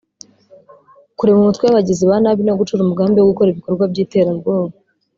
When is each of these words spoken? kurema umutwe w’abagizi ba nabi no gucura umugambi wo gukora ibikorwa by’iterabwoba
kurema 1.17 1.39
umutwe 1.41 1.63
w’abagizi 1.65 2.03
ba 2.09 2.17
nabi 2.23 2.41
no 2.45 2.57
gucura 2.59 2.81
umugambi 2.83 3.17
wo 3.19 3.29
gukora 3.31 3.51
ibikorwa 3.51 3.83
by’iterabwoba 3.91 4.75